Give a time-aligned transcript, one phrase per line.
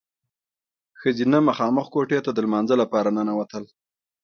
[0.99, 3.63] ښځینه مخامخ کوټې ته د لمانځه لپاره ننوتل.